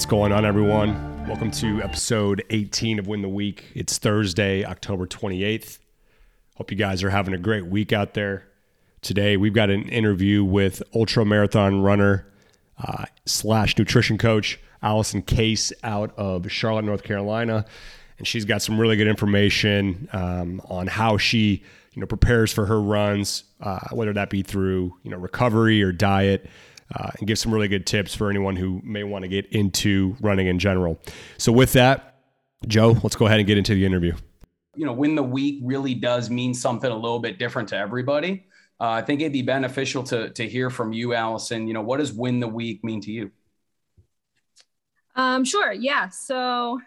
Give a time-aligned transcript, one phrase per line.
[0.00, 1.26] What's going on, everyone?
[1.28, 3.66] Welcome to episode 18 of Win the Week.
[3.74, 5.78] It's Thursday, October 28th.
[6.56, 8.44] Hope you guys are having a great week out there.
[9.02, 12.26] Today, we've got an interview with ultra marathon runner
[12.82, 17.66] uh, slash nutrition coach Allison Case out of Charlotte, North Carolina,
[18.16, 22.64] and she's got some really good information um, on how she, you know, prepares for
[22.64, 26.48] her runs, uh, whether that be through you know recovery or diet
[26.94, 30.16] uh, and give some really good tips for anyone who may want to get into
[30.20, 31.00] running in general.
[31.38, 32.22] So, with that,
[32.66, 34.14] Joe, let's go ahead and get into the interview.
[34.76, 38.46] You know, win the week really does mean something a little bit different to everybody.
[38.80, 41.66] Uh, I think it'd be beneficial to to hear from you, Allison.
[41.66, 43.30] You know, what does win the week mean to you?
[45.16, 45.72] Um, sure.
[45.72, 46.08] Yeah.
[46.08, 46.80] So,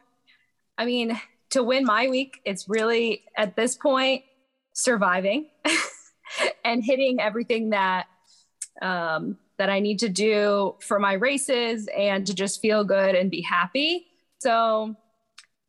[0.77, 1.19] I mean,
[1.51, 4.23] to win my week, it's really at this point
[4.73, 5.49] surviving
[6.65, 8.07] and hitting everything that
[8.81, 13.29] um, that I need to do for my races and to just feel good and
[13.29, 14.07] be happy.
[14.39, 14.95] So,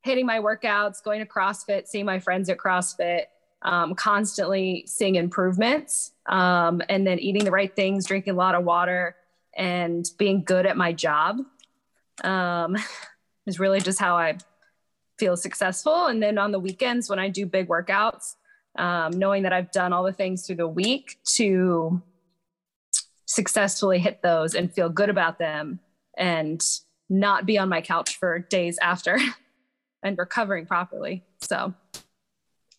[0.03, 3.25] hitting my workouts, going to CrossFit, seeing my friends at CrossFit,
[3.63, 8.65] um, constantly seeing improvements, um, and then eating the right things, drinking a lot of
[8.65, 9.17] water,
[9.57, 11.39] and being good at my job
[12.23, 12.77] um,
[13.47, 14.37] is really just how I
[15.19, 16.07] feel successful.
[16.07, 18.35] And then on the weekends, when I do big workouts,
[18.77, 22.03] um, knowing that I've done all the things through the week to
[23.27, 25.81] successfully hit those and feel good about them
[26.17, 26.63] and
[27.09, 29.19] not be on my couch for days after
[30.03, 31.25] and recovering properly.
[31.41, 31.75] So,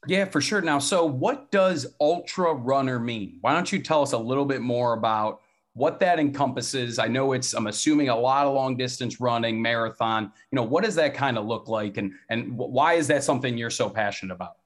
[0.08, 0.62] yeah, for sure.
[0.62, 3.38] Now, so what does ultra runner mean?
[3.42, 5.42] Why don't you tell us a little bit more about
[5.74, 7.00] what that encompasses?
[7.00, 10.32] I know it's, I'm assuming a lot of long distance running, marathon.
[10.52, 11.98] You know, what does that kind of look like?
[11.98, 14.58] And, and why is that something you're so passionate about?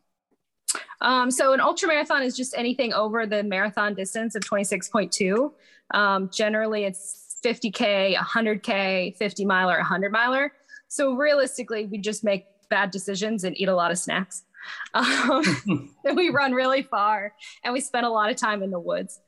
[1.01, 5.51] Um, so an ultra marathon is just anything over the marathon distance of 26.2.
[5.91, 10.53] Um, generally, it's 50K, 100K, 50 miler, 100 miler.
[10.87, 14.43] So realistically, we just make bad decisions and eat a lot of snacks.
[14.93, 17.33] Um, we run really far
[17.63, 19.19] and we spend a lot of time in the woods.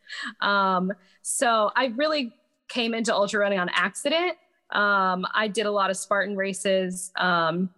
[0.42, 2.34] Um, so I really
[2.68, 4.34] came into ultra running on accident.
[4.72, 7.70] Um, I did a lot of Spartan races um,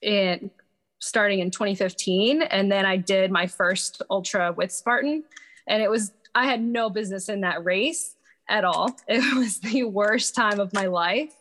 [0.00, 0.50] in
[0.98, 2.42] starting in 2015.
[2.42, 5.24] And then I did my first ultra with Spartan.
[5.66, 8.16] And it was, I had no business in that race
[8.48, 8.96] at all.
[9.08, 11.34] It was the worst time of my life.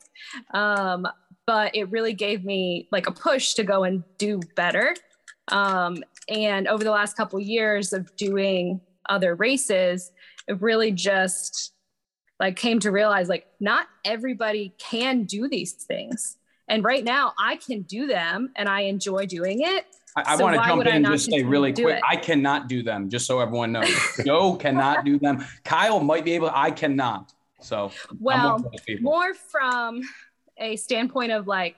[0.53, 1.07] Um,
[1.45, 4.95] but it really gave me like a push to go and do better.
[5.47, 10.11] Um, and over the last couple of years of doing other races,
[10.47, 11.73] it really just
[12.39, 16.37] like came to realize like not everybody can do these things.
[16.67, 19.85] And right now I can do them and I enjoy doing it.
[20.15, 22.81] I, I so want to jump in and just say really quick, I cannot do
[22.81, 23.89] them, just so everyone knows.
[24.25, 25.45] Joe cannot do them.
[25.63, 27.33] Kyle might be able, I cannot.
[27.61, 28.63] So well,
[28.99, 30.01] more from
[30.57, 31.75] a standpoint of like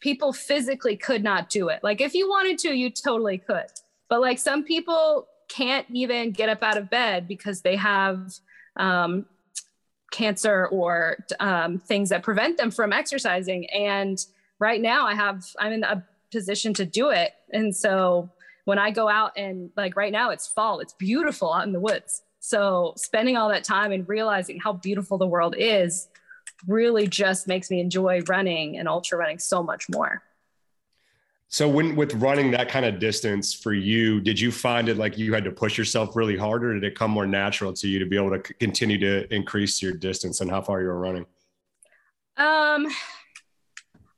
[0.00, 1.80] people physically could not do it.
[1.82, 3.66] Like if you wanted to, you totally could.
[4.08, 8.32] But like some people can't even get up out of bed because they have
[8.76, 9.26] um,
[10.14, 13.68] cancer or um, things that prevent them from exercising.
[13.70, 14.24] And
[14.60, 17.32] right now, I have I'm in a position to do it.
[17.52, 18.30] And so
[18.64, 21.80] when I go out and like right now, it's fall, it's beautiful out in the
[21.80, 22.22] woods.
[22.40, 26.08] So spending all that time and realizing how beautiful the world is
[26.66, 30.22] really just makes me enjoy running and ultra running so much more.
[31.48, 35.16] So when with running that kind of distance for you, did you find it like
[35.16, 37.98] you had to push yourself really hard or did it come more natural to you
[38.00, 41.26] to be able to continue to increase your distance and how far you were running?
[42.36, 42.88] Um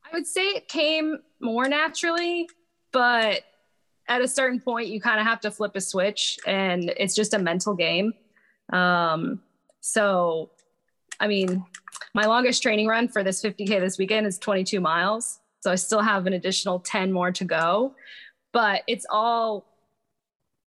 [0.05, 2.49] I would say it came more naturally,
[2.93, 3.43] but
[4.09, 7.35] at a certain point you kind of have to flip a switch and it's just
[7.35, 8.15] a mental game.
[8.73, 9.43] Um
[9.81, 10.51] so
[11.21, 11.65] I mean,
[12.15, 16.01] my longest training run for this 50k this weekend is 22 miles so I still
[16.01, 17.97] have an additional 10 more to go.
[18.53, 19.67] But it's all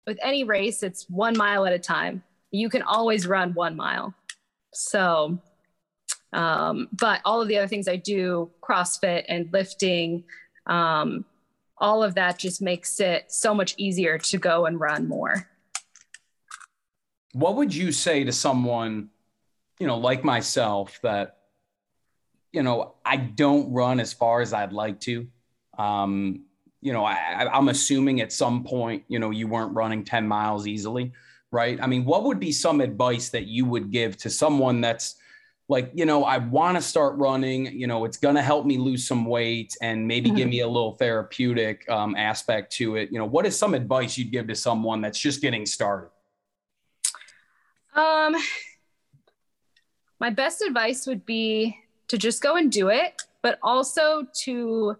[0.06, 2.22] with any race, it's one mile at a time.
[2.50, 4.14] You can always run one mile.
[4.72, 5.38] So,
[6.32, 10.24] um, but all of the other things I do, CrossFit and lifting,
[10.66, 11.26] um,
[11.76, 15.46] all of that just makes it so much easier to go and run more.
[17.34, 19.10] What would you say to someone,
[19.78, 21.36] you know, like myself that
[22.52, 25.26] you know, I don't run as far as I'd like to.
[25.78, 26.44] Um,
[26.80, 30.66] you know, I, I'm assuming at some point, you know, you weren't running 10 miles
[30.66, 31.12] easily,
[31.50, 31.78] right?
[31.80, 35.16] I mean, what would be some advice that you would give to someone that's
[35.68, 38.78] like, you know, I want to start running, you know, it's going to help me
[38.78, 40.50] lose some weight and maybe give mm-hmm.
[40.50, 43.10] me a little therapeutic um, aspect to it.
[43.10, 46.10] You know, what is some advice you'd give to someone that's just getting started?
[47.96, 48.36] Um,
[50.20, 51.76] my best advice would be
[52.08, 54.96] to just go and do it, but also to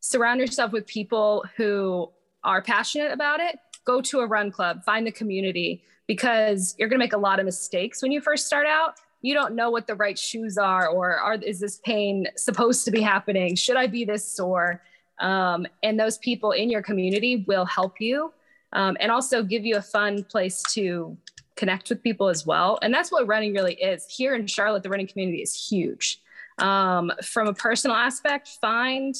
[0.00, 2.10] surround yourself with people who
[2.44, 3.58] are passionate about it.
[3.84, 7.38] Go to a run club, find the community because you're going to make a lot
[7.38, 8.94] of mistakes when you first start out.
[9.22, 12.90] You don't know what the right shoes are, or are, is this pain supposed to
[12.90, 13.54] be happening?
[13.54, 14.82] Should I be this sore?
[15.20, 18.32] Um, and those people in your community will help you
[18.72, 21.16] um, and also give you a fun place to
[21.60, 22.78] connect with people as well.
[22.80, 24.06] And that's what running really is.
[24.08, 26.20] Here in Charlotte, the running community is huge.
[26.58, 29.14] Um, from a personal aspect, find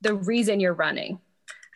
[0.00, 1.20] the reason you're running.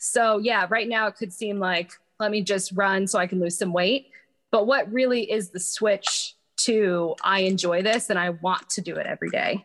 [0.01, 3.41] So, yeah, right now it could seem like, let me just run so I can
[3.41, 4.09] lose some weight.
[4.51, 6.35] But what really is the switch
[6.65, 9.65] to I enjoy this and I want to do it every day?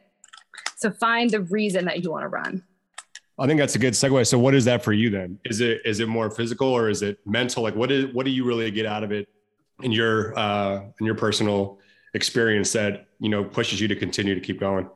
[0.78, 2.64] So, find the reason that you want to run.
[3.38, 4.28] I think that's a good segue.
[4.28, 5.40] So what is that for you then?
[5.44, 7.64] Is it is it more physical or is it mental?
[7.64, 9.28] Like what is what do you really get out of it
[9.82, 11.80] in your uh in your personal
[12.14, 14.90] experience that, you know, pushes you to continue to keep going?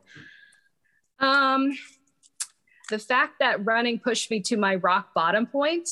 [1.18, 1.76] Um
[2.88, 5.88] the fact that running pushed me to my rock bottom point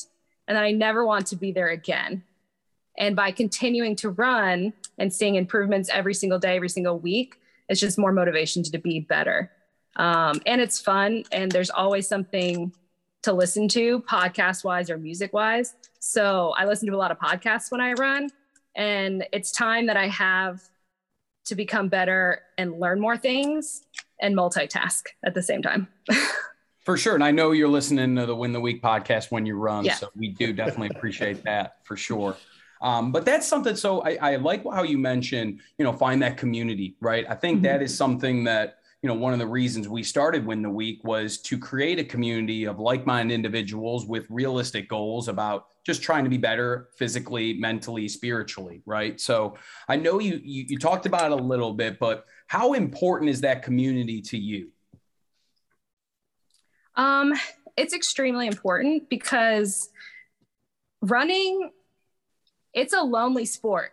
[0.48, 2.24] and that I never want to be there again.
[2.98, 7.36] And by continuing to run and seeing improvements every single day, every single week,
[7.68, 9.52] it's just more motivation to be better.
[9.96, 12.72] Um, and it's fun, and there's always something
[13.22, 15.74] to listen to, podcast wise or music wise.
[16.00, 18.30] So I listen to a lot of podcasts when I run,
[18.78, 20.62] and it's time that I have
[21.46, 23.82] to become better and learn more things
[24.20, 25.88] and multitask at the same time.
[26.84, 27.14] for sure.
[27.14, 29.84] And I know you're listening to the Win the Week podcast when you run.
[29.84, 29.96] Yeah.
[29.96, 32.36] So we do definitely appreciate that for sure.
[32.80, 33.74] Um, but that's something.
[33.74, 37.26] So I, I, like how you mentioned, you know, find that community, right?
[37.28, 37.64] I think mm-hmm.
[37.64, 41.04] that is something that you know, one of the reasons we started Win the Week
[41.04, 46.24] was to create a community of like minded individuals with realistic goals about just trying
[46.24, 49.20] to be better physically, mentally, spiritually, right?
[49.20, 49.56] So
[49.88, 53.40] I know you, you, you talked about it a little bit, but how important is
[53.42, 54.68] that community to you?
[56.96, 57.32] Um,
[57.76, 59.90] it's extremely important because
[61.00, 61.70] running,
[62.74, 63.92] it's a lonely sport.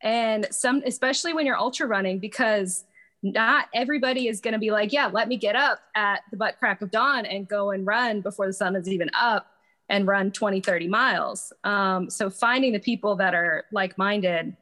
[0.00, 2.84] And some, especially when you're ultra running, because
[3.22, 6.58] not everybody is going to be like, yeah, let me get up at the butt
[6.58, 9.46] crack of dawn and go and run before the sun is even up
[9.88, 11.52] and run 20, 30 miles.
[11.64, 14.56] Um, so finding the people that are like minded,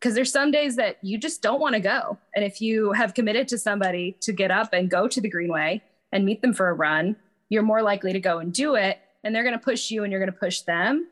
[0.00, 2.18] because there's some days that you just don't want to go.
[2.34, 5.82] And if you have committed to somebody to get up and go to the Greenway
[6.12, 7.16] and meet them for a run,
[7.48, 8.98] you're more likely to go and do it.
[9.22, 11.08] And they're going to push you and you're going to push them.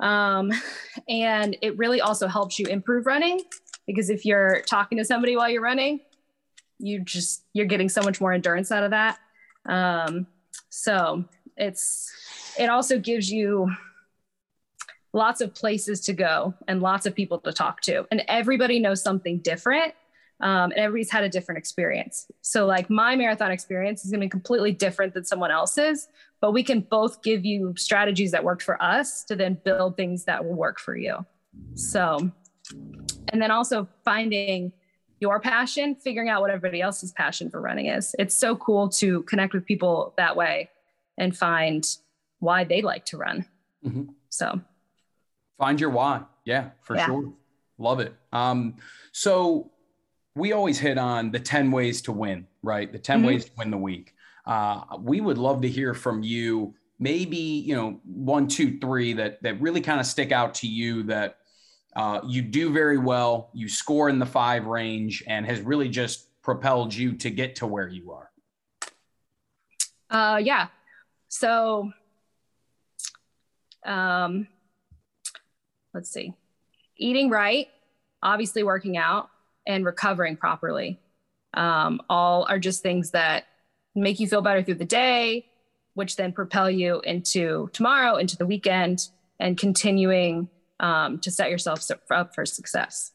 [0.00, 0.52] Um,
[1.08, 3.40] and it really also helps you improve running
[3.86, 6.00] because if you're talking to somebody while you're running,
[6.78, 9.18] you just you're getting so much more endurance out of that.
[9.66, 10.26] Um,
[10.68, 11.24] so
[11.56, 12.12] it's
[12.58, 13.70] it also gives you
[15.12, 18.06] lots of places to go and lots of people to talk to.
[18.10, 19.94] And everybody knows something different
[20.40, 22.26] um, and everybody's had a different experience.
[22.42, 26.08] So like my marathon experience is going to be completely different than someone else's
[26.40, 30.24] but we can both give you strategies that worked for us to then build things
[30.24, 31.24] that will work for you.
[31.74, 32.30] So
[33.28, 34.72] and then also finding
[35.20, 38.14] your passion, figuring out what everybody else's passion for running is.
[38.18, 40.70] It's so cool to connect with people that way
[41.16, 41.86] and find
[42.38, 43.46] why they like to run.
[43.84, 44.04] Mm-hmm.
[44.28, 44.60] So
[45.58, 46.22] find your why.
[46.44, 47.06] Yeah, for yeah.
[47.06, 47.32] sure.
[47.78, 48.14] Love it.
[48.32, 48.76] Um,
[49.12, 49.70] so
[50.34, 52.90] we always hit on the 10 ways to win, right?
[52.90, 53.26] The 10 mm-hmm.
[53.26, 54.14] ways to win the week.
[54.46, 59.42] Uh, we would love to hear from you maybe you know one two three that
[59.42, 61.38] that really kind of stick out to you that
[61.96, 63.48] uh, you do very well.
[63.54, 67.66] You score in the five range and has really just propelled you to get to
[67.66, 68.30] where you are.
[70.10, 70.68] Uh, yeah.
[71.28, 71.90] So,
[73.84, 74.46] um,
[75.94, 76.34] let's see.
[76.98, 77.68] Eating right,
[78.22, 79.30] obviously working out,
[79.66, 81.00] and recovering properly.
[81.54, 83.44] Um, all are just things that
[83.94, 85.46] make you feel better through the day,
[85.94, 89.08] which then propel you into tomorrow, into the weekend,
[89.40, 93.12] and continuing um, to set yourself up for success.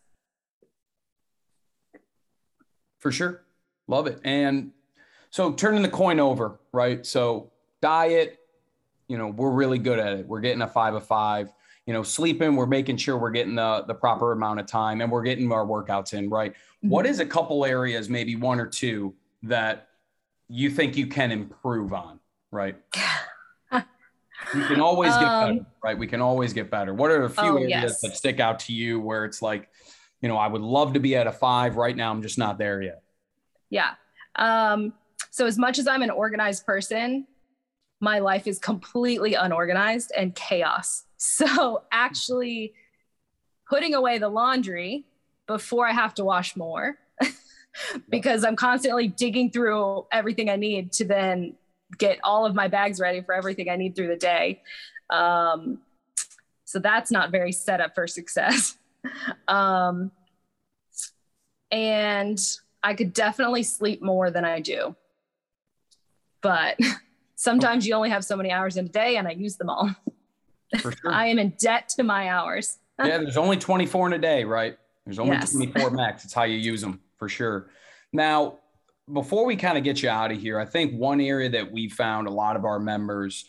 [3.00, 3.44] For sure.
[3.88, 4.20] Love it.
[4.24, 4.72] And
[5.32, 7.06] so turning the coin over, right?
[7.06, 7.52] So
[7.82, 8.40] diet,
[9.08, 10.28] you know, we're really good at it.
[10.28, 11.52] We're getting a five of five.
[11.88, 15.12] You know, sleeping, we're making sure we're getting the, the proper amount of time and
[15.12, 16.54] we're getting our workouts in, right?
[16.54, 16.90] Mm-hmm.
[16.90, 19.90] What is a couple areas, maybe one or two, that
[20.48, 22.20] you think you can improve on,
[22.52, 22.76] right?
[24.54, 25.98] We can always get um, better, right?
[25.98, 26.94] We can always get better.
[26.94, 28.02] What are a few oh, areas yes.
[28.02, 29.70] that stick out to you where it's like,
[30.22, 32.12] you know, I would love to be at a five right now.
[32.12, 33.02] I'm just not there yet.
[33.70, 33.92] Yeah.
[34.36, 34.94] Um,
[35.30, 37.26] so as much as I'm an organized person,
[38.00, 41.06] my life is completely unorganized and chaos.
[41.24, 42.74] So actually
[43.70, 45.06] putting away the laundry
[45.46, 46.98] before I have to wash more
[48.10, 51.54] because I'm constantly digging through everything I need to then
[51.98, 54.62] get all of my bags ready for everything I need through the day.
[55.10, 55.80] Um,
[56.66, 58.78] so that's not very set up for success.
[59.48, 60.12] Um,
[61.72, 62.40] and
[62.84, 64.96] I could definitely sleep more than I do.
[66.42, 66.78] But
[67.36, 69.90] sometimes you only have so many hours in a day and I use them all.
[70.80, 70.94] Sure.
[71.06, 72.78] I am in debt to my hours.
[72.98, 74.78] yeah, there's only 24 in a day, right?
[75.06, 75.52] There's only Yes.
[75.52, 76.24] 24 max.
[76.24, 77.70] It's how you use them for sure.
[78.14, 78.60] Now,
[79.14, 81.90] before we kind of get you out of here, I think one area that we
[81.90, 83.46] found a lot of our members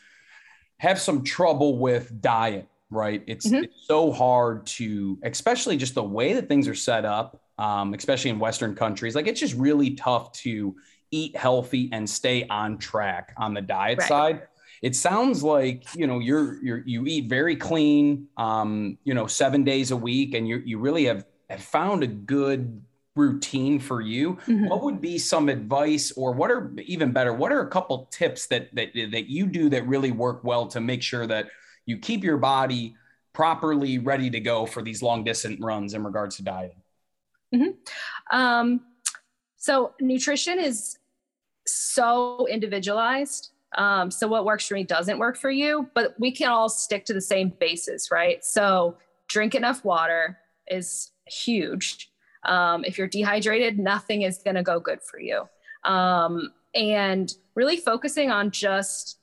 [0.79, 3.23] have some trouble with diet, right?
[3.27, 3.65] It's, Mhm.
[3.65, 8.31] it's so hard to, especially just the way that things are set up, um, especially
[8.31, 9.15] in Western countries.
[9.15, 10.75] Like it's just really tough to
[11.11, 14.09] eat healthy and stay on track on the diet Right.
[14.09, 14.43] side
[14.81, 19.63] it sounds like you know you're you're you eat very clean um you know seven
[19.63, 22.83] days a week and you you really have, have found a good
[23.15, 24.69] routine for you Mhm.
[24.71, 28.47] what would be some advice or what are even better what are a couple tips
[28.47, 31.49] that that that you do that really work well to make sure that
[31.85, 32.97] you keep your body
[33.35, 36.83] properly ready to go for these long distance runs in regards to dieting
[38.31, 38.81] Um,
[39.57, 40.99] so nutrition is
[41.67, 43.51] so individualized.
[43.77, 47.05] Um, so what works for me doesn't work for you, but we can all stick
[47.07, 48.43] to the same basis, right?
[48.45, 48.97] So
[49.29, 52.12] drink enough water is huge.
[52.45, 55.49] Um, if you're dehydrated, nothing is going to go good for you.
[55.85, 59.19] Um, and really focusing on just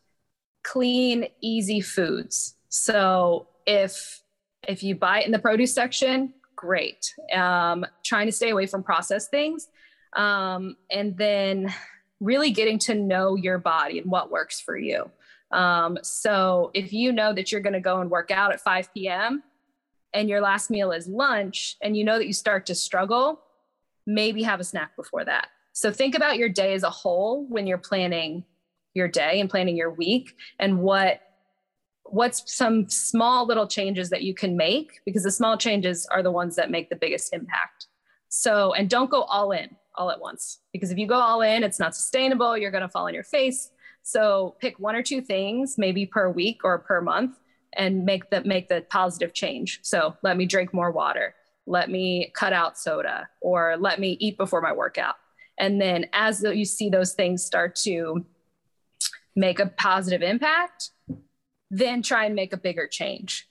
[0.63, 2.55] clean, easy foods.
[2.69, 4.21] So if
[4.67, 7.15] if you buy it in the produce section, great.
[7.33, 9.67] Um, trying to stay away from processed things,
[10.13, 11.73] um, and then
[12.19, 15.09] really getting to know your body and what works for you.
[15.51, 18.93] Um, so if you know that you're going to go and work out at 5
[18.93, 19.41] p.m.
[20.13, 23.41] and your last meal is lunch, and you know that you start to struggle,
[24.05, 25.47] maybe have a snack before that.
[25.73, 28.43] So think about your day as a whole when you're planning
[28.93, 31.21] your day and planning your week and what
[32.11, 36.31] what's some small little changes that you can make because the small changes are the
[36.31, 37.85] ones that make the biggest impact.
[38.29, 41.63] So, and don't go all in all at once because if you go all in,
[41.63, 42.57] it's not sustainable.
[42.57, 43.71] You're going to fall on your face.
[44.01, 47.37] So, pick one or two things, maybe per week or per month,
[47.73, 49.79] and make the make the positive change.
[49.83, 51.35] So, let me drink more water.
[51.65, 55.15] Let me cut out soda, or let me eat before my workout.
[55.57, 58.25] And then, as you see those things start to
[59.35, 60.89] make a positive impact,
[61.69, 63.47] then try and make a bigger change.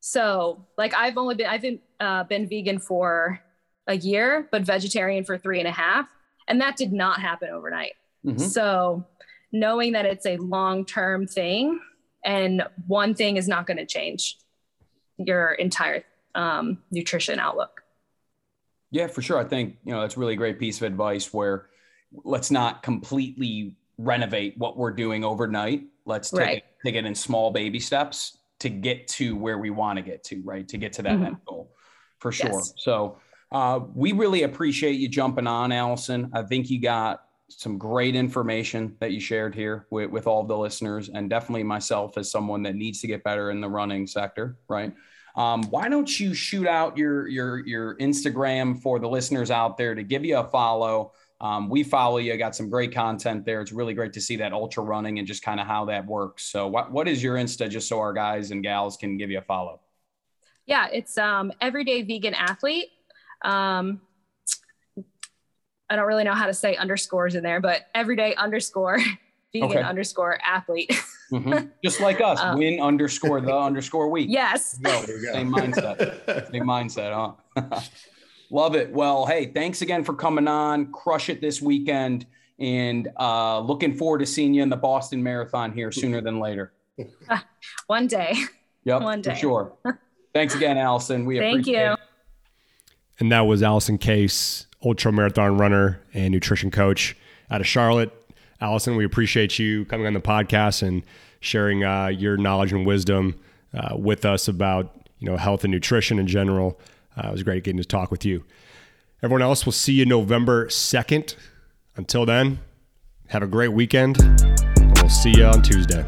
[0.00, 3.40] So, like I've only been I've been uh, been vegan for
[3.86, 6.08] a year, but vegetarian for three and a half,
[6.48, 7.92] and that did not happen overnight.
[8.24, 8.40] Mhm.
[8.40, 9.06] So,
[9.52, 11.80] knowing that it's a long term thing,
[12.24, 14.38] and one thing is not going to change
[15.18, 17.82] your entire um, nutrition outlook.
[18.90, 19.38] Yeah, for sure.
[19.38, 21.66] I think, you know, that's a really great piece of advice where
[22.24, 25.84] let's not completely renovate what we're doing overnight.
[26.06, 26.56] Let's take, Right.
[26.58, 30.24] it, take it in small baby steps to get to where we want to get
[30.24, 30.66] to, right?
[30.68, 31.26] To get to that Mhm.
[31.26, 31.72] end goal
[32.18, 32.50] for sure.
[32.50, 32.74] Yes.
[32.78, 33.18] So
[33.52, 36.30] uh, we really appreciate you jumping on, Allison.
[36.32, 40.56] I think you got some great information that you shared here with, with all the
[40.56, 44.56] listeners and definitely myself as someone that needs to get better in the running sector,
[44.68, 44.92] right?
[45.36, 49.94] Um, why don't you shoot out your your your Instagram for the listeners out there
[49.94, 51.12] to give you a follow?
[51.40, 52.36] Um, we follow you.
[52.36, 53.60] Got some great content there.
[53.60, 56.44] It's really great to see that ultra running and just kind of how that works.
[56.44, 59.38] So, what what is your Insta, just so our guys and gals can give you
[59.38, 59.80] a follow?
[60.66, 62.90] Yeah, it's um, everyday vegan athlete.
[63.42, 64.00] Um,
[65.90, 68.98] I don't really know how to say underscores in there, but everyday underscore
[69.52, 69.82] vegan Okay.
[69.82, 70.90] underscore athlete.
[71.30, 71.70] Mhm.
[71.84, 74.26] Just like us, Uh, win underscore the underscore week.
[74.28, 74.76] yes.
[74.78, 75.00] Go.
[75.02, 75.32] There we go.
[75.32, 76.50] Same mindset.
[76.50, 77.80] Same mindset, huh?
[78.50, 78.90] Love it.
[78.92, 80.90] Well, hey, thanks again for coming on.
[80.90, 82.26] Crush it this weekend.
[82.58, 86.72] And uh, looking forward to seeing you in the Boston Marathon here sooner than later.
[87.86, 88.34] One day.
[88.82, 89.30] Yep, One day.
[89.30, 89.72] for sure.
[90.34, 91.26] Thanks again, Allison.
[91.26, 91.92] We Thank appreciate you.
[91.92, 91.98] it.
[93.20, 97.16] And that was Allison Case, ultra marathon runner and nutrition coach
[97.50, 98.12] out of Charlotte.
[98.60, 101.02] Allison, we appreciate you coming on the podcast and
[101.40, 103.38] sharing uh, your knowledge and wisdom
[103.74, 106.78] uh, with us about you know health and nutrition in general.
[107.16, 108.44] Uh, it was great getting to talk with you.
[109.22, 111.36] Everyone else, we'll see you November second.
[111.96, 112.60] Until then,
[113.28, 114.16] have a great weekend.
[114.96, 116.06] We'll see you on Tuesday.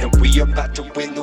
[0.00, 1.17] and we about to win